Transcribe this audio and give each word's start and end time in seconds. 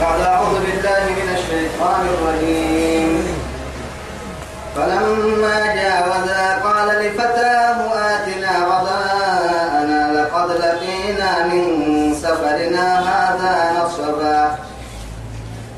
بعد 0.00 0.20
أعوذ 0.20 0.54
بالله 0.64 1.02
من 1.18 1.28
الشيطان 1.38 2.02
الرجيم. 2.14 3.10
فلما 4.76 5.58
جاوزا 5.74 6.44
قال 6.64 6.88
لفتاه 7.02 7.78
آتنا 8.14 8.52
غداءنا 8.70 10.00
لقد 10.20 10.48
لقينا 10.50 11.30
من 11.46 11.64
سفرنا 12.22 12.86
هذا 13.10 13.54
نصبا. 13.78 14.58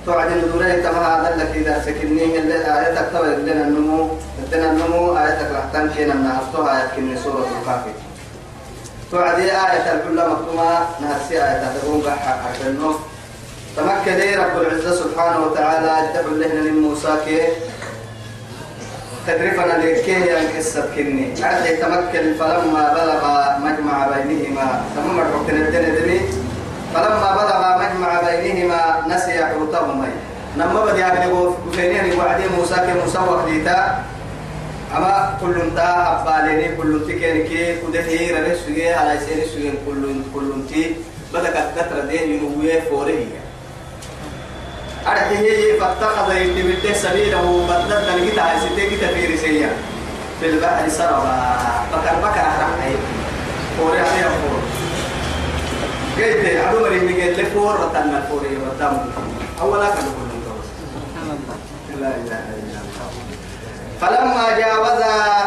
تعدل 0.06 0.52
دوري 0.52 0.72
تما 0.82 1.02
هذا 1.16 1.30
لك 1.36 1.52
إذا 1.56 1.82
سكنيه 1.86 2.38
اللي 2.38 2.54
آياتك 2.54 3.06
توا 3.12 3.26
لنا 3.26 3.52
النمو 3.52 4.08
لنا 4.52 4.70
النمو 4.70 5.16
آياتك 5.18 5.48
راح 5.54 5.64
تنكينا 5.72 6.14
من 6.14 6.30
أفتوها 6.40 6.84
يكني 6.84 7.16
سورة 7.16 7.46
الكافر 7.60 7.94
توعدي 9.10 9.42
آية 9.42 9.92
الكل 9.92 10.16
مكتومة 10.30 10.78
نهسي 11.00 11.34
آية 11.44 11.72
تقوم 11.82 12.00
بحق 12.00 12.38
عشانه 12.50 12.94
تمكن 13.76 14.12
لي 14.12 14.34
رب 14.36 14.60
العزة 14.62 14.94
سبحانه 14.94 15.46
وتعالى 15.46 16.10
ادعو 16.10 16.34
لنا 16.34 16.68
لموسى 16.68 17.16
كي؟ 17.24 17.40
تدريفنا 19.26 19.72
لكي 19.82 20.12
ينكسر 20.12 20.84
كني 20.96 21.44
عدي 21.44 21.76
تمكن 21.76 22.34
فلما 22.40 22.94
بلغ 22.94 23.22
مجمع 23.58 24.08
بينهما 24.08 24.82
تمام 24.96 25.18
الركن 25.18 25.56
الدين 25.56 25.94
دري 25.94 26.20
فلما 26.94 27.30
بلغ 27.36 27.78
مجمع 27.82 28.20
بينهما 28.20 29.02
نسي 29.08 29.44
حوتهما. 29.44 30.08
نما 30.56 30.84
بدي 30.84 31.04
أبلغ 31.04 31.54
بفينين 31.66 32.18
وعدي 32.18 32.42
موسى 32.58 32.74
كي 32.74 32.92
موسى 33.04 33.18
وقديتا 33.18 33.98
أما 34.96 35.38
كل 35.40 35.54
تا 35.76 35.88
أباليني 36.22 36.76
كل 36.76 37.00
تكين 37.08 37.46
كي 37.48 37.76
كده 37.92 38.02
هي 38.02 38.30
ربع 38.34 38.54
سجى 38.66 38.88
على 38.92 39.20
سير 39.20 39.46
سجى 39.54 39.72
كل 39.86 40.02
كل 40.34 40.52
تي 40.68 40.94
بدك 41.34 41.56
كتر 41.76 42.00
ده 42.06 42.12
ينوي 42.12 42.80
فوري 42.90 43.26
أرحيه 45.06 45.80
فاتخذ 45.80 46.36
يتبته 46.36 46.92
سبيله 46.92 47.66
بدل 47.68 48.06
تلقيت 48.06 48.38
على 48.38 48.60
ستة 48.60 48.84
كتير 48.96 49.36
سيا 49.36 49.70
في 50.40 50.46
البحر 50.46 50.88
سربا 50.88 51.36
بكر 51.92 52.14
بكر 52.22 52.40
أحرق 52.40 52.82
أي 52.86 52.94
فوري 53.78 53.98
عليه 53.98 54.22
فور. 54.22 54.60
قلت 56.18 56.46
عدو 56.56 56.80
مريم 56.80 57.08
قلت 57.22 57.40
فور 57.54 57.74
رتنا 57.80 58.18
الفوري 58.18 58.48
رتنا 58.66 59.04
أولا 59.60 59.88
كانوا 59.88 60.12
كلهم 60.18 60.40
لا 62.00 62.08
إله 62.08 62.38
إلا 62.50 62.59
فلما 64.00 64.58
جاوز 64.58 65.02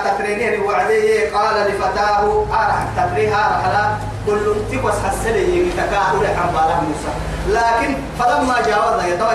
تفرينين 0.06 0.62
وعديه 0.62 1.38
قال 1.38 1.56
لفتاه 1.72 2.46
أرح 2.54 2.86
تفريها 2.98 3.42
رحلة 3.60 3.98
كل 4.26 4.56
تقوس 4.72 4.94
حسلي 4.94 5.72
تكاهل 5.78 6.26
عن 6.26 6.54
موسى. 6.88 7.14
لكن 7.48 7.96
فلما 8.20 8.56
جاوز 8.68 9.04
يتوى 9.06 9.34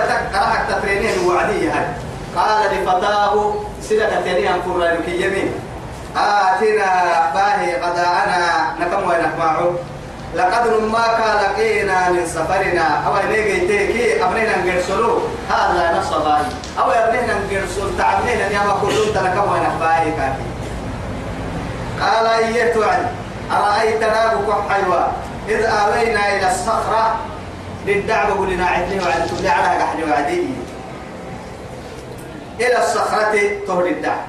تفرينين 0.69 1.27
وعديه 1.27 1.71
هاي 1.73 1.85
قال 2.35 2.59
لفتاه 2.71 3.53
سلة 3.81 4.21
تاني 4.25 4.49
أن 4.49 4.61
فرانك 4.61 5.07
يمين. 5.07 5.53
آتنا 6.15 6.89
باهي 7.33 7.81
غداءنا 7.81 8.75
نكم 8.79 9.09
وين 9.09 9.31
معه 9.39 9.71
لقد 10.35 10.67
ما 10.67 11.05
كان 11.17 11.35
لقينا 11.43 12.09
من 12.09 12.25
سفرنا. 12.25 12.87
أو 13.07 13.13
نيجي 13.29 13.67
تيكي 13.67 14.23
أبنينا 14.23 14.57
نقرسلو 14.57 15.19
هذا 15.49 15.99
نصب 15.99 16.27
أو 16.79 16.91
أبنينا 16.91 17.33
نقرسل 17.33 17.97
تعبنينا 17.97 18.47
يا 18.47 18.59
ما 18.59 18.77
كلهم 18.81 19.13
تركوا 19.13 19.51
ونحبائي 19.51 20.11
كافي. 20.11 20.45
قال 22.01 22.27
إيه 22.27 22.73
توعد 22.73 23.07
أرأيت 23.51 24.01
نابك 24.01 24.49
حيوة 24.69 25.07
إذ 25.49 25.65
آوينا 25.65 26.35
إلى 26.35 26.51
الصخرة 26.51 27.15
للدعوة 27.85 28.37
قلنا 28.39 28.65
عدني 28.65 28.99
وعد 28.99 29.29
كل 29.39 29.47
على 29.47 29.83
قحني 29.83 30.03
وعدي. 30.03 30.43
إلى 32.59 32.77
الصخرة 32.77 33.35
تهر 33.67 33.85
الدعوة. 33.85 34.23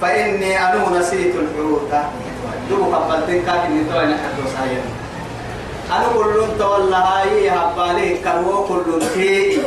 فإني 0.00 0.64
أنو 0.64 0.98
نسيت 0.98 1.34
الحوت. 1.34 1.92
دوب 2.70 2.94
قبلتين 2.94 3.44
كافي 3.46 3.68
نتوى 3.68 4.04
نحن 4.04 4.34
وسايا 4.44 4.82
أنا 5.90 6.06
كلون 6.14 6.58
تولى 6.58 6.96
هاي 6.96 7.50
هبالي 7.50 8.18
كرو 8.18 8.64
كلون 8.64 9.02
تي. 9.14 9.58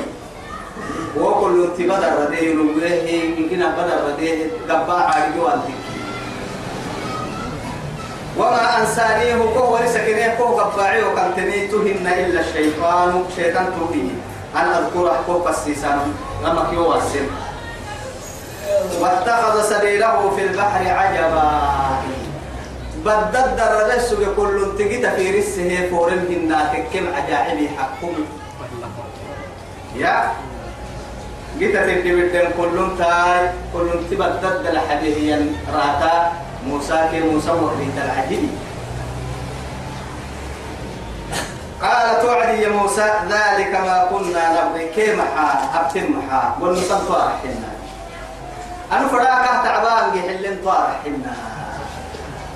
وكلون 1.18 1.70
تي 1.78 1.84
بدر 1.84 2.12
رديه 2.22 2.54
نبيه 2.54 3.12
يمكن 3.38 3.60
بدر 3.78 3.98
رديه 4.08 4.48
قبا 4.70 4.94
عارجو 4.94 5.48
أنتي 5.48 5.74
وما 8.38 8.82
أنسانيه 8.82 9.36
كو 9.36 9.74
ورسكنيه 9.74 10.36
كو 10.38 10.44
قباعي 10.44 11.04
وكنتني 11.04 11.68
تهن 11.68 12.08
إلا 12.08 12.40
الشيطان 12.42 13.24
شيطان 13.36 13.66
توهي 13.76 14.08
أن 14.56 14.68
أذكره 14.80 15.20
كو 15.28 15.34
قسيسان 15.34 16.14
لما 16.44 16.68
كيو 16.70 16.94
واتخذ 19.02 19.62
سبيله 19.70 20.32
في 20.36 20.42
البحر 20.42 20.84
عجبا. 20.88 21.52
بدد 23.06 24.02
سوى 24.10 24.26
كل 24.36 24.76
تجد 24.78 25.04
في 25.16 25.40
رسه 25.40 25.90
فورن 25.92 26.26
هنا 26.30 26.74
كم 26.94 27.06
عجائبي 27.16 27.70
حكم 27.78 28.14
يا 29.96 30.32
جيت 31.60 31.76
تدي 31.76 32.12
بدن 32.16 32.48
كل 32.58 32.78
تاي 32.98 33.52
كل 33.74 33.90
تبدد 34.12 34.66
الحديث 34.66 35.42
راتا 35.74 36.32
موسى 36.68 37.08
كي 37.12 37.20
موسى 37.20 37.52
وحيد 37.52 37.98
العجيب. 38.06 38.50
قال 41.82 42.22
توعدي 42.22 42.62
يا 42.62 42.70
موسى 42.70 43.08
ذلك 43.30 43.72
ما 43.76 44.08
كنا 44.12 44.44
نبغي 44.52 44.88
كيما 44.96 45.24
حا 45.36 45.80
أبتم 45.80 46.22
حا 46.30 46.56
والنصب 46.62 47.00
طارحنا 47.10 47.70
أنا 48.92 49.08
فراك 49.08 49.46
تعبان 49.64 50.12
جهلن 50.16 50.58
طارحنا 50.66 51.59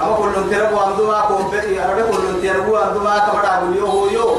أما 0.02 0.16
كلهم 0.16 0.50
تربوا 0.52 0.82
عندما 0.82 1.22
كوبتي 1.28 1.84
أنا 1.86 1.94
كلهم 2.12 2.42
تربوا 2.44 2.80
عندما 2.80 3.18
كبر 3.20 3.46
أقول 3.46 3.76
يو 3.78 4.08
يو 4.08 4.38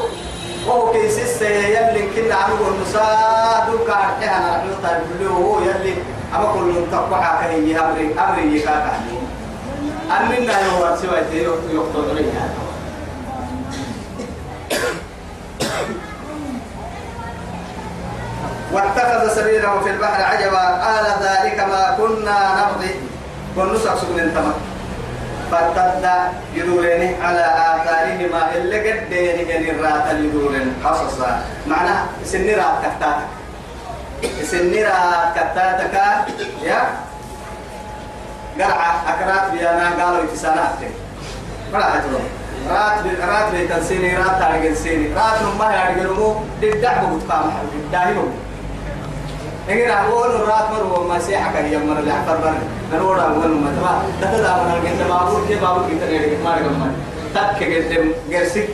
وهو 0.67 0.91
كيس 0.91 1.41
يلي 1.41 2.07
كنا 2.15 2.35
عم 2.35 2.51
نقول 2.51 2.73
مسا 2.81 3.67
دول 3.67 3.87
كارتها 3.87 4.37
أنا 4.37 4.57
رحنا 4.57 4.89
طيب 4.89 5.21
يو 5.21 5.59
يلي 5.61 5.93
أما 6.35 6.53
كلهم 6.53 6.85
تقوى 6.91 7.19
كهي 7.19 7.79
أمري 7.79 8.15
أمري 8.19 8.57
يكاكاني 8.57 9.17
أمنا 10.11 10.59
يو 10.65 10.95
سوى 11.01 11.21
تيو 11.31 11.53
يقتل 11.73 12.15
ريها 12.15 12.49
واتخذ 18.73 19.35
سبيله 19.35 19.79
في 19.83 19.89
البحر 19.89 20.23
عجبا 20.23 20.65
قال 20.85 21.05
ذلك 21.21 21.59
ما 21.59 21.97
كنا 21.97 22.37
نبغي 22.61 22.95
ونسق 23.57 23.97
سبن 24.01 24.33
تمام 24.33 24.74
فتد 25.57 26.05
يدورين 26.53 27.15
على 27.23 27.39
آثارهما 27.39 28.55
اللي 28.55 28.91
قدين 28.91 29.49
يعني 29.49 29.71
الرات 29.71 30.11
اللي 30.11 30.27
يدورين. 30.27 30.73
قصصا 30.85 31.43
معنى 31.67 31.95
سن 32.25 32.47
رات 32.49 32.75
كتاتك. 32.81 33.29
سن 34.43 34.73
رات 34.73 35.33
كتاتك 35.35 35.93
يا 36.63 36.81
قرعة. 38.59 38.95
أكرات 39.07 39.51
بيانا 39.51 40.03
قالوا 40.03 40.23
يتسانات 40.23 40.79
قرعة 41.73 42.03
رات 42.69 42.97
رات 43.29 43.51
بيتنسيني 43.51 44.17
رات 44.17 44.39
تارجن 44.39 44.75
سيني 44.75 45.13
رات 45.13 45.41
نما 45.41 45.73
يارجنمو 45.73 46.35
ددع 46.61 46.93
بقطع 47.03 47.41
دداهيمو 47.89 48.23
إننا 49.69 50.01
أقول 50.01 50.31
الرات 50.35 50.71
مرو 50.71 51.07
مسيحة 51.13 51.51
كهي 51.53 51.73
يمر 51.73 51.99
اللي 51.99 52.13
حفر 52.13 52.37
بنا 52.37 52.57
نروح 52.93 53.19
أقول 53.19 53.51
ما 53.51 53.71
تبا 53.77 54.01
تتدا 54.21 54.53
من 54.63 54.71
الجنة 54.77 55.07
بابور 55.07 55.47
كي 55.47 55.55
بابور 55.55 55.87
كي 55.89 55.95
تنيرك 55.99 56.39
ما 56.43 56.55
رجع 56.55 56.69
تك 57.35 57.59
كجدم 57.59 58.11
جرسك 58.29 58.67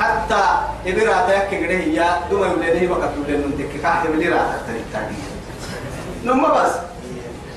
حتى 0.00 0.42
إبرة 0.86 1.26
تك 1.28 1.48
كجده 1.50 1.74
هي 1.74 2.04
دوما 2.30 2.46
يولده 2.46 2.92
وقت 2.92 3.10
يولده 3.16 3.46
نتك 3.46 3.80
كاه 3.82 4.04
بلي 4.06 4.28
رات 4.28 4.46
تريتاني 4.66 5.16
نما 6.24 6.48
بس 6.48 6.72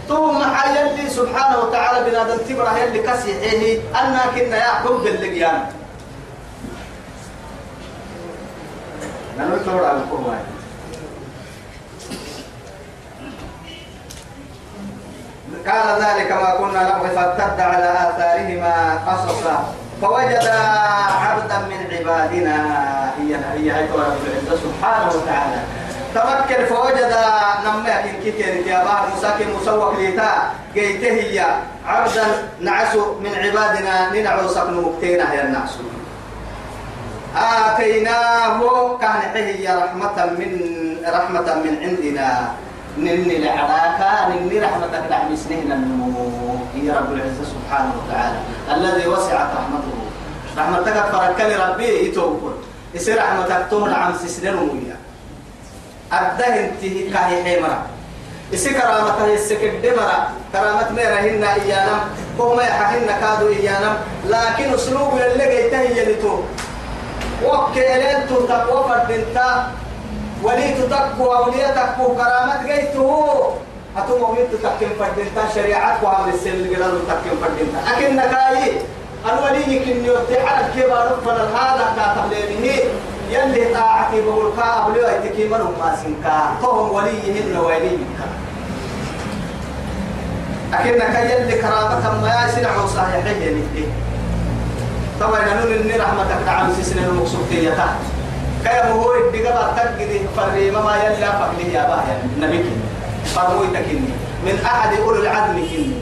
تو 0.07 0.31
محا 0.31 0.79
يلي 0.79 1.09
سبحانه 1.09 1.59
وتعالى 1.59 2.09
بنادم 2.09 2.37
تبرا 2.49 2.77
يلي 2.77 2.99
كسيحه. 2.99 3.81
أنا 4.01 4.21
كنا 4.35 4.57
يا 4.57 4.71
حب 4.83 5.05
اللقيان 5.07 5.61
نحن 9.37 9.55
نتورع 9.61 9.87
على 9.87 9.97
القرآن 9.97 10.39
قال 15.67 15.87
ذلك 16.01 16.31
ما 16.31 16.49
كنا 16.59 16.81
نبغي 16.95 17.09
فارتد 17.15 17.59
على 17.59 17.89
آثارهما 18.09 18.75
قصصا. 19.07 19.57
فوجد 20.01 20.47
عبدا 21.23 21.57
من 21.69 21.79
عبادنا. 21.91 22.57
هي 23.19 23.35
هي 23.35 23.71
هي 23.71 23.87
سبحانه 24.63 25.07
وتعالى. 25.15 25.59
تمكن 26.15 26.65
فوجد 26.65 27.13
نما 27.65 28.01
كن 28.01 28.19
كتير 28.19 28.67
يا 28.67 28.83
بار 28.83 29.07
موسى 29.15 29.45
مسوق 29.61 29.99
ليتا 29.99 30.31
جيته 30.73 31.11
هي 31.11 31.45
عبدا 31.87 32.25
نعس 32.59 32.95
من 32.95 33.33
عبادنا 33.35 34.09
ننعو 34.13 34.47
سكن 34.47 34.81
مكتينا 34.81 35.33
يا 35.33 35.43
النعس 35.43 35.77
آتيناه 37.35 38.59
كان 39.01 39.21
هي 39.35 39.67
رحمة 39.67 40.17
من 40.35 40.51
رحمة 41.07 41.47
من 41.63 41.73
عندنا. 41.83 42.29
نني 42.97 43.37
لعراكا 43.37 44.29
نني 44.29 44.59
رحمتك 44.59 45.03
دعم 45.09 45.35
سنين 45.35 45.71
هي 46.75 46.91
رب 46.91 47.13
العزة 47.13 47.43
سبحانه 47.53 47.91
وتعالى 47.97 48.37
الذي 48.71 49.07
وسعت 49.07 49.49
رحمته 49.55 49.95
رحمتك 50.57 50.93
فركني 51.11 51.55
ربي 51.55 52.05
يتوكل 52.07 52.53
يصير 52.93 53.17
رحمتك 53.17 53.65
تون 53.69 53.93
عم 53.93 54.13
سنين 54.13 54.55
ويا 54.55 54.97
أدهن 56.11 56.71
تهي 56.81 57.09
كاهي 57.09 57.57
حمرا 57.57 57.85
isi 58.51 58.69
karaamata 58.75 59.25
hessekede 59.31 59.91
mara 59.95 60.15
karaamat 60.51 60.89
meera 60.91 61.19
hinna 61.23 61.51
iyaanam 61.63 62.01
kohma 62.37 62.63
yaha 62.63 62.87
hinna 62.93 63.13
kaadu 63.23 63.47
iyaanam 63.55 63.95
laakin 64.31 64.73
usluubu 64.75 65.15
yallegayta 65.23 65.79
hiyalito 65.87 66.33
wokke 67.45 67.79
eleentu 67.79 68.43
taqwa 68.51 68.99
waliitu 70.43 70.89
takku 70.89 71.23
awliya 71.31 71.69
takku 71.77 72.15
karaamat 72.17 72.65
gaytuhu 72.65 73.55
atu 73.95 74.13
mu'mintu 74.17 74.57
takkin 74.57 74.91
fardinta 74.97 75.43
shari'at 75.53 76.01
wa 76.01 76.23
amri 76.23 76.33
selgiralu 76.39 77.05
takkin 77.05 77.35
fardinta 77.37 77.79
akin 77.85 78.11
nakaayi 78.17 78.69
الولي 79.21 79.79
كن 79.85 80.05
يوتي 80.05 80.37
على 80.39 80.65
كبار 80.75 81.21
فن 81.25 81.39
هذا 81.53 81.85
كاتبلينه 81.95 82.73
يلي 83.29 83.73
طاعتي 83.73 84.21
بقول 84.21 84.51
لو 84.95 85.07
يتكي 85.07 85.47
منهم 85.47 85.73
ما 85.79 85.95
سنكا 86.03 86.57
فهم 86.61 86.89
وليهن 86.91 87.57
وليك 87.57 88.17
أكنك 90.73 91.15
يلي 91.31 91.61
كرامة 91.61 92.21
ما 92.21 92.45
يسنع 92.45 92.85
صحيحية 92.85 93.49
نهدي 93.53 93.85
طبعا 95.21 95.39
نقول 95.53 95.71
إني 95.73 95.97
رحمتك 95.97 96.39
دعم 96.45 96.73
سنين 96.81 97.05
المقصودية 97.05 97.77
كي 98.63 98.91
هو 98.91 99.13
الدقاء 99.15 99.93
تجدي 99.97 100.19
فريما 100.37 100.81
ما 100.81 100.95
يلي 100.97 101.25
أفقلي 101.29 101.73
يا 101.73 101.83
باهي 101.87 102.17
نبيك 102.39 102.65
فرموي 103.35 103.67
تكني 103.67 104.09
من 104.45 104.65
أحد 104.65 104.99
أولي 104.99 105.19
العدل 105.19 105.53
كني 105.53 105.93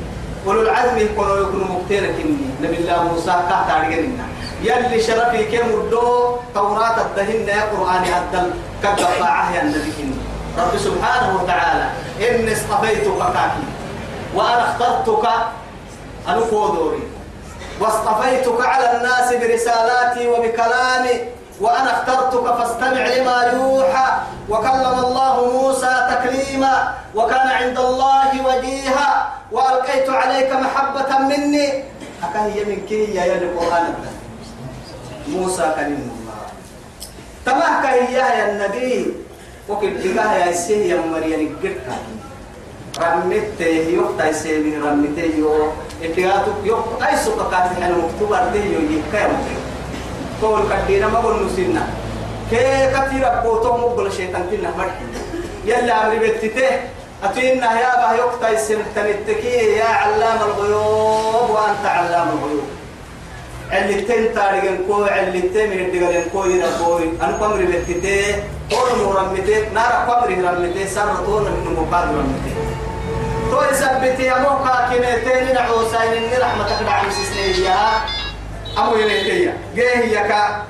أولو 0.48 0.62
العزم 0.62 0.98
يكونوا 0.98 1.38
يكونوا 1.38 1.66
مقتين 1.68 2.04
كني 2.18 2.38
نبي 2.64 2.78
الله 2.78 3.04
موسى 3.04 3.26
كهت 3.26 3.70
عرقنا 3.72 4.26
يلي 4.64 5.04
شرفي 5.04 5.44
كم 5.58 5.72
ودو 5.72 6.36
توراة 6.56 7.02
الدهن 7.02 7.48
يا 7.48 7.62
قرآن 7.64 8.04
الدل 8.04 8.52
كقطاعه 8.84 9.56
يا 9.56 9.62
النبي 9.62 9.92
كني 9.98 10.16
رب 10.58 10.78
سبحانه 10.78 11.44
وتعالى 11.44 11.90
إني 12.30 12.54
اصطفيتك 12.54 13.18
كاكي 13.18 13.64
وأنا 14.36 14.70
اخترتك 14.72 15.26
أنا 16.28 16.42
كودوري 16.50 17.04
واصطفيتك 17.80 18.66
على 18.66 18.98
الناس 18.98 19.34
برسالاتي 19.34 20.28
وبكلامي 20.28 21.22
وأنا 21.60 21.92
اخترتك 21.92 22.46
فاستمع 22.58 23.04
لما 23.08 23.38
يوحى 23.54 24.08
وكلم 24.50 24.96
الله 25.06 25.36
موسى 25.52 25.94
تكليما 26.12 26.94
وكان 27.16 27.48
عند 27.48 27.78
الله 27.78 28.30
وجيها 28.46 29.10
وألقيت 29.52 30.10
عليك 30.10 30.52
محبة 30.54 31.18
مني. 31.20 31.84
أكهي 32.24 32.66
من 32.66 32.80
كي 32.90 33.16
يا 33.16 33.36
القرآن 33.36 33.94
موسى 35.28 35.66
كلم 35.76 36.02
الله. 36.16 36.42
تمام 37.46 37.84
كهي 37.84 38.14
يا 38.14 38.52
النبي. 38.52 39.14
وكل 39.70 40.16
جاه 40.16 40.34
يا 40.34 40.52
سيه 40.52 40.94
يا 40.94 41.02
مريم 41.02 41.40
الجركة 41.54 41.96
رمته 43.00 43.76
يوقت 43.96 44.20
يسيبي 44.26 44.78
رمته 44.78 45.30
يو 45.38 45.72
اتياتك 46.04 46.58
يوقت. 46.64 47.02
أي 47.04 47.18
سوق 47.18 47.52
كاتب 47.52 47.78
أنا 47.78 47.96
مكتوب 47.98 48.34
أرده 48.34 48.60
يو 48.60 48.82
تقول 50.42 50.62
كدينا 50.70 51.08
ما 51.08 51.20
قلنا 51.20 51.50
سنة 51.56 51.88
كي 52.52 52.92
كثير 52.96 53.40
أبوتو 53.40 53.78
مقبل 53.78 54.12
شيطان 54.12 54.44
كنا 54.52 54.72
مرحي؟ 54.78 55.06
يلا 55.66 56.08
أمري 56.08 56.20
بتته 56.20 56.70
أتينا 57.24 57.80
يا 57.82 57.92
به 58.02 58.14
يوقت 58.14 58.54
يسيب 58.54 58.80
تنتكي. 58.96 59.78
يا 59.78 59.86
علام 59.86 60.40
الغيوب 60.48 61.50
وأنت 61.50 61.86
علام 61.86 62.28
الغيوب. 62.28 62.70
اللي 63.74 64.02
تين 64.02 64.34
تاريخن 64.36 64.78
كو 64.88 65.06
اللي 65.06 65.42
تين 65.42 65.70
من 65.70 65.80
الدجالين 65.86 66.24
كو 66.34 66.46
ينا 66.46 66.70
كوي. 66.80 67.10
أنا 67.22 67.38
قمري 67.38 67.66
بتته 67.66 68.44
كل 68.70 69.04
مرمته 69.06 69.70
نار 69.74 69.94
قمري 70.08 70.36
رمته 70.36 70.86
سر 70.86 71.16
طول 71.26 71.42
من 71.42 71.76
مقابل 71.78 72.18
رمته 72.18 72.54
تو 73.52 73.62
يثبت 73.72 74.20
يا 74.20 74.38
موقع 74.40 74.90
كنتين 74.90 75.54
نعوسين 75.54 76.12
إن 76.18 76.42
رحمتك 76.42 76.80
دعم 76.86 77.06
سسنية 77.12 77.76
أمو 78.80 78.96
ينهي 78.96 79.54
جيه 79.76 80.20
يكا 80.20 80.64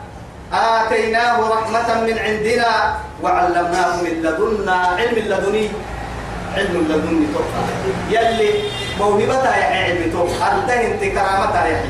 آتيناه 0.53 1.49
رحمة 1.49 2.01
من 2.01 2.19
عندنا 2.19 2.95
وعلمناه 3.23 4.01
من 4.01 4.13
لدنا 4.23 4.75
علم 4.75 5.17
اللدني 5.17 5.69
علم 6.57 6.75
اللدني 6.75 7.25
توقع 7.33 7.63
يلي 8.09 8.53
موهبتها 8.99 9.57
يا 9.57 9.83
علم 9.83 10.11
توقع 10.11 10.51
انت 10.51 11.03
كرامتها 11.03 11.67
يا 11.67 11.77
حي 11.77 11.89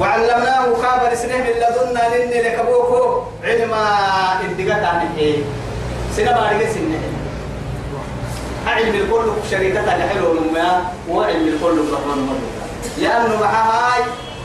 وعلمناه 0.00 0.64
كابر 0.82 1.14
سنه 1.14 1.36
من 1.36 1.54
لدنا. 1.62 2.08
نني 2.08 2.42
لكبوكو 2.42 3.22
علما 3.44 3.82
اندقات 4.44 4.84
عن 4.84 5.06
الحين 5.06 5.44
سنة 6.16 6.32
بارك 6.32 6.68
سنة 6.74 7.00
علم 8.66 8.94
الكل 8.94 9.32
شريكة 9.50 9.80
الحلو 9.96 10.32
لما 10.34 10.84
وعلم 11.08 11.48
الكل 11.48 11.76
كفر 11.92 12.14
مرة 12.16 12.53
لأنه 12.98 13.40
مع 13.40 13.50
هاي 13.50 14.02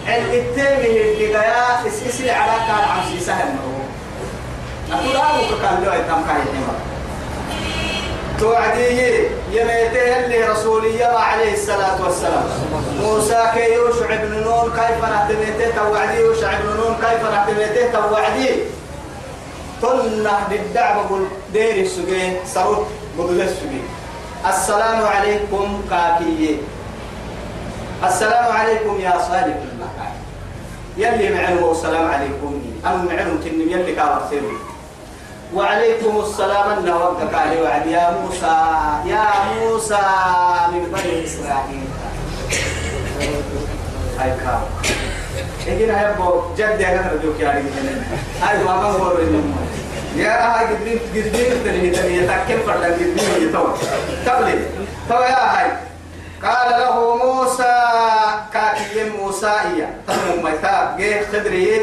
علم 0.07 0.33
التامه 0.33 0.85
الدقايا 0.85 1.87
اسسي 1.87 2.31
على 2.31 2.51
كان 2.67 2.89
عمسي 2.89 3.19
سهل 3.19 3.47
مرة 3.47 3.79
أقول 4.91 5.15
أبوك 5.15 5.61
كان 5.61 5.83
له 5.83 5.95
يتم 5.95 6.21
كاي 6.27 6.41
حمر 6.41 6.75
توعدي 8.39 9.27
يميته 9.51 10.25
اللي 10.25 10.43
رسولي 10.47 11.03
عليه 11.03 11.53
الصلاة 11.53 12.01
والسلام. 12.03 12.43
موسى 13.01 13.43
كي 13.53 13.73
يوشع 13.73 14.15
بن 14.15 14.43
نون 14.43 14.71
كيف 14.71 15.05
نهتميته 15.05 15.75
توعدي 15.75 16.19
يوشع 16.19 16.51
بن 16.59 16.65
نون 16.77 16.95
كيف 17.01 17.23
نهتميته 17.31 17.91
توعدي. 17.91 18.49
تنه 19.81 20.39
بالدعوة 20.49 21.07
قل 21.07 21.27
دير 21.53 21.75
السجين 21.75 22.37
سرود 22.45 22.87
بدل 23.17 23.41
السجين. 23.41 23.87
السلام 24.47 25.03
عليكم 25.03 25.81
كاكية. 25.89 26.55
السلام 28.03 28.51
عليكم 28.51 28.99
يا 28.99 29.11
صالح 29.11 29.59
المكان. 29.67 30.13
يلي 30.97 31.35
معلوم 31.35 31.71
السلام 31.71 32.11
عليكم. 32.11 32.61
أنا 32.85 33.03
معلوم 33.03 33.37
تنم 33.37 33.61
يلي 33.61 33.95
كارثيرون 33.95 34.59
وعليكم 35.53 36.19
السلام 36.19 36.69
أن 36.69 36.89
وقتك 36.89 37.33
عليه 37.33 37.61
وعد 37.61 37.85
يا 37.87 38.17
موسى. 38.21 38.55
يا 39.05 39.25
موسى 39.59 39.99
من 40.71 40.83
بني 40.91 41.25
إسرائيل. 41.25 41.87
هاي 44.19 44.31
كام 44.31 44.61
إجينا 45.67 45.99
هاي 45.99 46.13
بو 46.13 46.41
جد 46.57 46.79
يا 46.79 46.97
كثر 46.97 47.17
جوك 47.23 47.39
يا 47.39 47.49
رجال 47.49 48.01
هاي 48.41 48.63
ما 48.63 48.71
هو 48.71 49.17
يا 50.15 50.59
هاي 50.59 50.65
قدين 50.75 50.99
قدين 51.13 51.63
تني 51.63 51.89
تني 51.89 52.17
يتأكل 52.17 52.59
فرد 52.67 52.83
قدين 52.83 53.17
يتو 53.41 53.67
تبلي. 54.25 54.65
تو 55.09 55.15
يا 55.15 55.59
هاي. 55.59 55.71
قال 56.43 56.69
له 56.79 57.15
موسى 57.15 57.75
كاكي 58.53 59.09
موسى 59.09 59.47
إياه 59.47 59.89
تهم 60.07 60.43
ميتاب 60.43 60.97
جه 60.97 61.25
خدري 61.31 61.81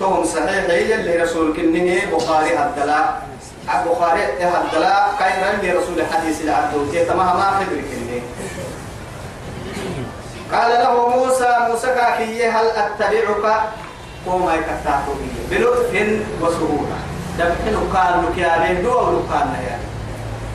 توم 0.00 0.24
صحيح 0.24 0.64
هي 0.70 0.94
اللي 0.94 1.16
رسول 1.22 1.56
كنه 1.56 2.16
بخاري 2.16 2.58
الدلاء 2.58 3.22
بخاري 3.86 4.24
الدلاء 4.24 5.14
كاين 5.18 5.54
اللي 5.54 5.72
رسول 5.72 6.00
الحديث 6.00 6.42
العبد 6.44 7.06
تمام 7.08 7.36
ما 7.36 7.50
خدري 7.60 7.82
كنه 7.82 8.22
قال 10.52 10.70
له 10.70 11.08
موسى 11.08 11.56
موسى 11.70 11.86
كاكي 11.86 12.48
هل 12.48 12.66
أتبعك؟ 12.66 13.62
وما 14.26 14.54
يكتاكو 14.54 15.12
بلطف 15.50 15.92
وسهولة. 16.42 16.98
دبحن 17.38 17.76
قال 17.94 18.24
لك 18.24 18.38
يا 18.38 18.58
بين 18.58 18.82
دول 18.82 19.22
قال 19.32 19.48
يا 19.68 19.78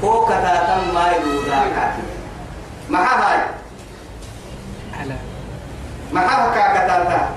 هو 0.04 0.26
كتاتا 0.26 0.82
ما 0.94 1.12
يدودا 1.12 1.56
كاتي 1.76 2.13
ما 2.94 3.00
هاي 3.00 3.40
ما 6.14 6.22
هاي 6.22 6.74
كتاتا. 6.76 7.30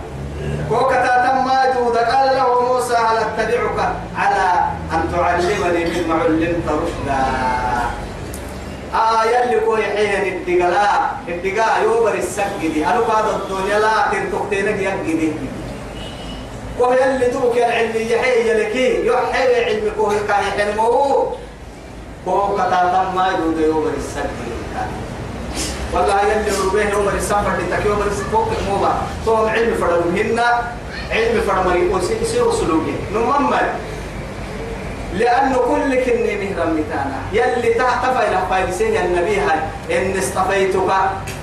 هو 0.72 0.88
كتاتا 0.88 1.32
ما 1.32 1.64
يدودا 1.64 2.16
قال 2.16 2.36
له 2.36 2.72
موسى 2.72 2.94
هل 2.94 3.16
أتبعك؟ 3.16 3.78
على 4.16 4.44
أن 4.92 5.02
تعلمني 5.12 5.84
مما 5.84 6.14
علمت 6.14 6.68
رشدا. 6.68 7.20
آية 8.94 9.44
اللي 9.44 9.60
كوي 9.60 9.82
حين 9.82 10.32
الدقلاء 10.32 11.16
الدقاء 11.28 11.82
يوبر 11.82 12.14
السجدي. 12.14 12.86
أنا 12.86 13.00
بعد 13.00 13.24
الدنيا 13.24 13.78
لا 13.78 13.94
تنتقتينك 14.12 14.78
يجدي 14.80 15.32
وهي 16.78 17.04
اللي 17.04 17.28
دوك 17.28 17.56
العلم 17.56 17.96
يحيي 17.96 18.54
لكي. 18.54 19.06
يحيي 19.06 19.64
علم 19.64 19.92
كوه 19.96 20.14
كان 20.28 20.42
يحلمه 20.48 20.82
هو 22.28 22.54
كتاتا 22.54 23.12
ما 23.14 23.28
يدود 23.28 23.58
يوبر 23.60 23.90
السجدي. 23.96 24.52
والله 25.96 26.22
يلي 26.22 26.50
ربيه 26.66 26.88
يوم 26.90 27.08
السفر 27.16 27.52
لتك 27.58 27.86
يوم 27.86 28.02
السفوك 28.06 28.48
موبا 28.68 28.94
توم 29.24 29.48
علم 29.48 29.74
فرمهن 29.74 30.40
علم 31.10 31.40
فرمري 31.46 31.88
وسير 31.88 32.52
سلوكي 32.52 32.94
نممر 33.14 33.62
لأنه 35.16 35.56
كل 35.58 35.94
كني 36.04 36.34
مهرا 36.36 36.64
متانا 36.64 37.18
يلي 37.32 37.74
تحتفى 37.74 38.28
إلى 38.28 38.38
فايلسين 38.50 38.96
النبي 38.96 39.40
هاي. 39.40 39.60
إن 39.98 40.18
اصطفيتك 40.18 40.90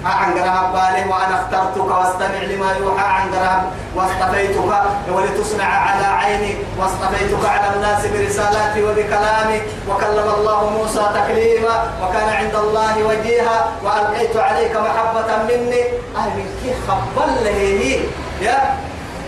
عن 0.05 0.33
قراب 0.33 0.73
باله 0.73 1.09
وأنا 1.09 1.35
اخترتك 1.41 1.91
واستمع 1.91 2.41
لما 2.49 2.71
يوحى 2.79 3.05
عن 3.05 3.33
قراب 3.33 3.63
واصطفيتك 3.95 4.71
ولتصنع 5.11 5.65
على 5.65 6.05
عيني. 6.05 6.55
واصطفيتك 6.79 7.45
على 7.45 7.75
الناس 7.75 8.05
برسالاتي 8.05 8.83
وبكلامي. 8.83 9.61
وكلم 9.89 10.27
الله 10.37 10.69
موسى 10.69 11.03
تكليما. 11.15 11.75
وكان 12.03 12.29
عند 12.29 12.55
الله 12.55 13.03
وجيها. 13.03 13.71
وألقيت 13.83 14.37
عليك 14.37 14.75
محبة 14.75 15.29
مني. 15.49 15.83
أهل 16.17 16.43
كيف 16.63 16.75
خبل 16.87 17.47
هي 17.47 17.99
يا 18.41 18.57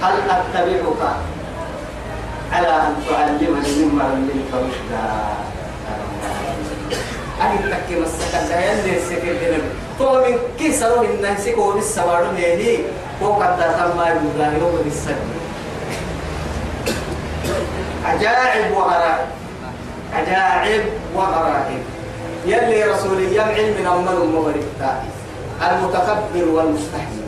هل 0.01 0.15
أتبعك؟ 0.29 1.35
على 2.51 2.67
أن 2.67 2.95
تعلمني 3.09 3.85
مما 3.85 4.03
علمت 4.03 4.51
رشدا. 4.53 5.03
أهل 7.41 7.71
تكي 7.71 7.99
مسكن 7.99 8.49
ده 8.49 8.59
يلي 8.59 8.95
دين 9.39 9.61
تو 9.99 10.19
من 10.23 10.37
كي 10.59 10.71
سرو 10.71 11.03
إن 11.03 11.37
سكو 11.37 11.71
بالسوارو 11.71 12.31
هي 12.37 12.77
هو 13.23 13.33
قد 13.33 13.57
تم 13.57 13.97
ما 13.97 14.07
يقول 14.07 14.61
يوم 14.61 14.81
بالسد 14.83 15.15
عجائب 18.05 18.71
وغرائب. 18.71 19.27
عجائب 20.13 20.83
وغرائب. 21.15 21.83
يلي 22.45 22.83
رسول 22.83 23.21
يم 23.21 23.49
علم 23.57 23.87
أمر 23.87 24.25
مبارك 24.25 24.65
المتكبر 25.61 26.45
والمستحيل. 26.55 27.25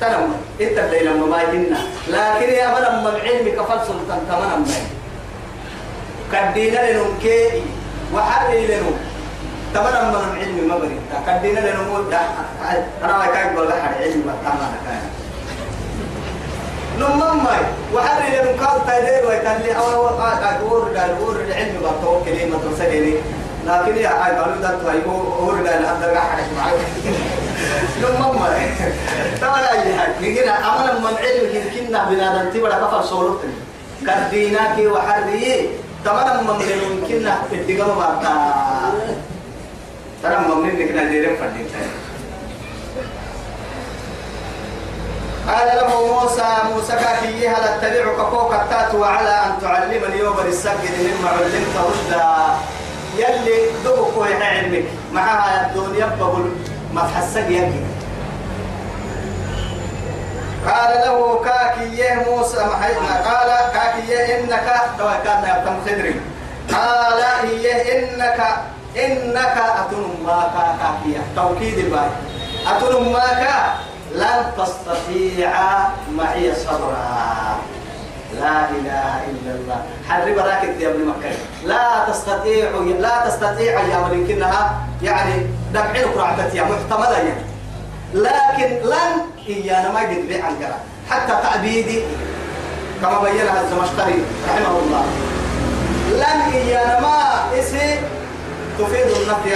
تنم 0.00 0.32
انت 0.60 0.78
اللي 0.78 1.00
لما 1.00 1.26
ما 1.26 1.42
يجينا 1.42 1.78
لكن 2.08 2.52
يا 2.52 2.66
من 2.68 3.04
من 3.04 3.06
العلم 3.06 3.48
كفل 3.48 3.86
سلطان 3.86 4.20
تمنا 4.28 4.56
ما 4.56 4.66
كدينا 6.32 6.92
لنم 6.92 7.18
كي 7.22 7.62
وحري 8.14 8.66
لنم 8.66 8.94
تمنا 9.74 10.02
من 10.02 10.14
العلم 10.14 10.68
ما 10.68 10.76
بريد 10.78 11.00
كدينا 11.26 11.60
لنم 11.60 12.12
أنا 13.04 13.18
ما 13.18 13.26
كان 13.26 13.54
بقول 13.54 13.72
حد 13.72 13.94
علم 14.02 14.22
تمنا 14.44 14.70
كان 14.86 15.02
نمم 16.98 17.44
ماي 17.44 17.60
وحري 17.94 18.36
لنم 18.36 18.64
قال 18.66 18.86
تايدير 18.86 19.28
ويتلي 19.28 19.76
أو 19.76 19.84
أو 19.84 20.08
أو 20.08 20.18
أو 20.18 21.32
العلم 21.32 21.82
بطوك 21.82 22.24
كلمه 22.24 22.58
تسالني 22.74 23.14
لكن 23.66 23.96
يا 23.96 24.08
هاي 24.08 24.36
قالوا 24.36 24.56
ده 24.56 24.68
هاي 24.68 24.98
هو 25.06 25.20
هو 25.20 25.56
ده 25.56 25.76
هذا 25.76 26.14
قاعد 26.14 26.38
نمم 28.02 28.40
ماي 28.42 28.66
ترى 29.40 29.60
أي 29.72 29.94
حاجة 29.98 30.14
نجينا 30.20 30.54
أمنا 30.68 30.98
من 30.98 31.14
علم 31.22 31.44
كنا 31.74 32.04
بنادم 32.10 32.50
تبرا 32.50 32.74
كفر 32.74 33.02
صورت 33.02 33.40
كديناك 34.06 34.76
وحري 34.78 35.68
تمام 36.04 36.44
من 36.46 36.58
علم 36.68 37.04
كنا 37.08 37.34
الدقم 37.52 37.90
باتا 37.98 38.36
ترى 40.22 40.36
من 40.38 40.78
نكنا 40.78 41.04
ديرم 41.04 41.36
فدين 41.36 41.66
قال 45.48 45.66
له 45.76 45.90
موسى 46.06 46.48
موسى 46.74 46.92
كاكي 46.92 47.48
هل 47.48 47.62
أتبعك 47.64 48.16
فوق 48.30 48.54
التات 48.54 48.94
وعلى 48.94 49.28
أن 49.28 49.52
تعلمني 49.62 50.18
يوم 50.18 50.38
السجد 50.48 50.94
مما 51.00 51.30
علمت 51.30 51.76
رشدا؟ 51.88 52.26
يلي 53.16 53.58
دبك 53.84 54.42
علمك. 54.42 54.84
معها 55.12 55.66
الدنيا 55.66 56.06
بقول. 56.20 56.50
ما 56.94 57.02
تحسق 57.02 57.46
يجي 57.46 57.80
قال 60.66 60.92
له 61.06 61.40
كاكي 61.44 62.14
موسى 62.30 62.58
قال 62.58 63.72
كاكي 63.74 64.40
إنك 64.40 64.80
توكلنا 64.98 65.48
يا 65.48 65.64
تم 65.64 65.76
خدري 65.86 66.20
قال 66.72 67.22
هي 67.42 67.66
إنك 67.92 68.40
إنك 68.96 69.56
أتن 69.80 70.04
ما 70.24 70.50
كاكي 70.80 71.18
توكيد 71.36 71.78
الباي 71.78 72.10
أتن 72.66 73.12
ما 73.12 73.26
لن 74.14 74.52
تستطيع 74.58 75.52
معي 76.10 76.54
صبرا. 76.54 77.58
لا 78.34 78.70
إله 78.70 79.24
إلا 79.30 79.54
الله. 79.54 79.82
حرب 80.08 80.38
راكد 80.38 80.80
يا 80.80 80.88
ابن 80.88 81.04
مكة. 81.08 81.30
لا 81.64 82.04
تستطيع 82.08 82.70
لا 82.98 83.28
تستطيع 83.28 83.80
يا 83.80 83.98
ولكنها 83.98 84.86
يعني 85.02 85.46
دفعين 85.74 86.04
قرعتك 86.04 86.54
يا 86.54 86.62
محتملة 86.62 87.18
يعني. 87.18 87.44
لكن 88.14 88.88
لن 88.88 89.12
إيانا 89.48 89.92
ما 89.92 90.00
قد 90.00 90.32
عن 90.32 90.54
قرأ 90.56 90.78
حتى 91.10 91.42
تعبيدي 91.42 92.02
كما 93.02 93.20
بينها 93.20 93.60
الزمشقري 93.60 94.24
رحمه 94.48 94.78
الله. 94.78 95.04
لن 96.10 96.52
إيانا 96.54 97.00
ما 97.00 97.44
إسي 97.58 97.98
تفيد 98.78 99.06
النفي. 99.06 99.50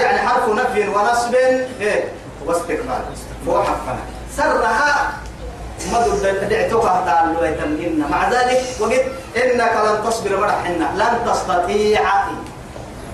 يعني 0.00 0.18
حرف 0.18 0.48
نفي 0.48 0.88
ونصب 0.88 1.34
إيه؟ 1.80 2.04
واستقبال. 2.46 3.04
فهو 3.46 3.62
حفنا 3.62 3.98
سرها 4.36 5.12
مدد 5.92 6.48
دعتوها 6.50 7.02
تعالوا 7.06 7.46
يتمهن 7.46 8.04
مع 8.10 8.28
ذلك 8.30 8.60
وقد 8.80 9.02
إنك 9.36 9.72
لن 9.84 10.10
تصبر 10.10 10.36
مرحنا 10.40 10.86
لن 10.96 11.32
تستطيع. 11.32 12.00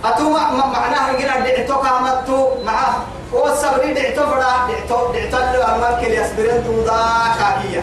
أتو 0.04 0.28
معناه 0.74 1.12
قلنا 1.12 1.40
دعتوها 1.46 1.92
متو 2.00 2.48
معه 2.66 2.94
والصبر 3.32 3.92
دعتو 3.92 4.22
فرا 4.30 4.52
دعتو 4.68 5.12
دعتو 5.12 5.36
اللي 5.36 5.64
أمامك 5.64 6.02
يصبرين 6.02 6.64
تودا 6.64 6.98
كاكية 7.38 7.82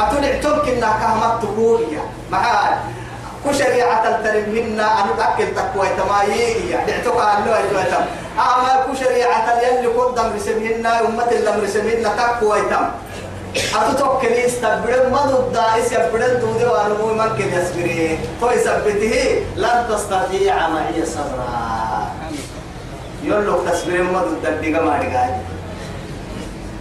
أتو 0.00 0.16
دعتو 0.20 0.62
كنا 0.62 0.90
كهمت 1.00 1.42
تقوليا 1.42 2.02
معاه 2.30 2.78
كشريعة 3.44 4.04
الترم 4.08 4.48
منا 4.54 4.88
أن 5.00 5.08
تأكل 5.18 5.48
تقوى 5.56 5.88
تمايي 5.98 6.76
دعتو 6.86 7.12
كهلو 7.12 7.52
أجوة 7.52 7.96
أما 8.38 8.72
كشريعة 8.92 9.46
يلي 9.62 9.86
قدام 9.86 10.32
رسمهن 10.36 10.86
أمة 10.86 11.30
اللي 11.32 11.50
رسمهن 11.64 12.04
تقوى 12.16 12.60
تم 12.70 12.84
أتوتوك 13.54 14.22
كني 14.22 14.46
استبدل 14.46 15.10
ما 15.10 15.18
ضد 15.18 15.58
يستبدل 15.78 16.40
دودي 16.40 16.64
وأنمو 16.64 17.14
من 17.14 17.28
كن 17.38 17.52
يسبري 17.52 18.18
تو 18.40 18.50
يثبته 18.50 19.44
لن 19.56 19.86
تستطيع 19.90 20.68
معي 20.68 21.06
صبرا 21.06 21.74
لك 23.24 23.72
تسبير 23.72 24.02
ما 24.02 24.22
ضد 24.22 24.46
الدقة 24.46 24.84
ما 24.84 24.96
رجعي 24.98 25.30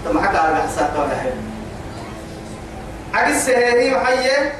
تم 0.06 0.20
حكى 0.20 0.38
على 0.38 0.56
حساب 0.56 0.89
ولا 0.96 1.15
حد 1.15 1.34
عكس 3.13 3.50
هذه 3.50 3.89
محية 3.89 4.53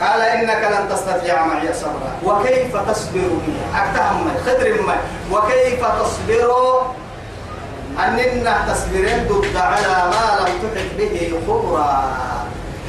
قال 0.00 0.20
إنك 0.20 0.62
لن 0.72 0.88
تستطيع 0.88 1.46
معي 1.46 1.74
صبرا 1.74 2.12
وكيف 2.24 2.76
تصبر 2.76 3.30
أكتهم 3.74 4.30
خدر 4.46 4.94
وكيف 5.32 5.80
تصبر 5.80 6.82
أننا 7.98 8.66
تصبرين 8.72 9.28
ضد 9.28 9.56
على 9.56 10.10
ما 10.10 10.38
لم 10.40 10.46
تحط 10.46 10.98
به 10.98 11.32
خبرا 11.46 12.12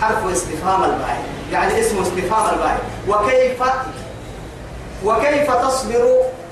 حرف 0.02 0.32
استفهام 0.32 0.84
الباي 0.84 1.18
يعني 1.52 1.82
اسم 1.82 2.02
استفهام 2.02 2.54
الباي 2.54 2.76
وكيف 3.08 3.62
وكيف 5.06 5.52
تصبر 5.52 6.06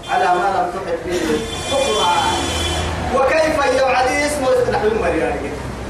على 0.09 0.25
ما 0.25 0.47
لم 0.55 0.71
تحط 0.73 0.99
به 1.05 1.39
خبرا 1.71 2.13
وكيف 3.15 3.79
يوعدي 3.81 4.25
اسم 4.25 4.45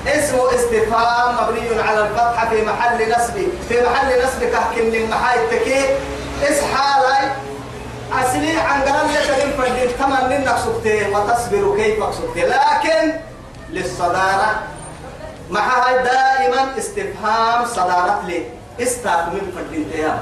اسم 0.07 0.37
استفهام 0.55 1.35
مبني 1.35 1.81
على 1.81 1.99
الفتحة 2.07 2.49
في 2.49 2.61
محل 2.61 3.11
نصب 3.11 3.33
في 3.69 3.81
محل 3.81 4.23
نصب 4.23 4.43
كهكن 4.51 4.89
للمحاي 4.89 5.39
التكي 5.39 5.85
اسحالي 6.43 7.31
أسلي 8.13 8.57
عن 8.57 8.81
قرن 8.81 9.09
لك 9.11 9.55
فردين 9.57 9.89
كمان 9.99 10.29
منك 10.29 10.55
سكتي 10.57 11.09
وتصبر 11.11 11.75
كيف 11.77 12.15
سكتي. 12.15 12.41
لكن 12.45 13.13
للصدارة 13.69 14.63
معها 15.49 15.97
دائما 16.03 16.77
استفهام 16.77 17.65
صدارة 17.65 18.23
لي. 18.27 18.43
استاك 18.81 19.27
من 19.27 19.51
فردين 19.55 19.91
تيام 19.91 20.19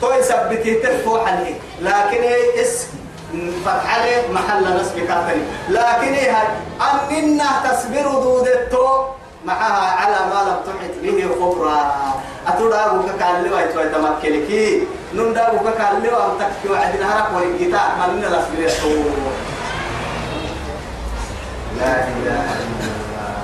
تو 0.00 0.12
يثبتي 0.12 0.74
تفوح 0.74 1.28
عليه 1.32 1.54
لكن 1.80 2.22
اسم 2.60 2.88
فرحلة 3.64 4.22
محل 4.32 4.80
نسب 4.80 4.98
كافري 5.08 5.42
لكن 5.68 6.14
هي 6.14 6.34
أننا 7.10 7.44
تصبر 7.64 8.02
دودتو 8.02 9.04
معها 9.48 9.90
على 10.00 10.18
ما 10.30 10.40
لم 10.50 10.58
تحط 10.66 10.94
به 11.02 11.28
خبرا 11.40 11.80
أتودا 12.48 12.88
بوكا 12.88 13.16
كان 13.20 13.44
لوا 13.44 13.60
يتوى 13.60 13.84
تمكلكي 13.88 14.82
نوندا 15.14 15.50
بوكا 15.50 15.70
كان 15.70 16.02
لوا 16.02 16.24
أم 16.26 16.38
تكفي 16.38 16.68
وعدنا 16.72 17.06
هرق 17.16 17.28
ورقيتا 17.36 17.80
لنا 18.12 18.26
لسبير 18.26 18.70
لا 21.78 21.94
إله 22.08 22.44
إلا 22.64 22.88
الله. 22.92 23.38